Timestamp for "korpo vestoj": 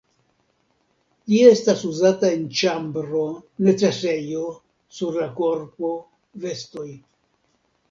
5.43-6.91